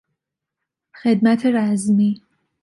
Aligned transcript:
خدمت 1.03 1.45
رزمی 1.45 2.21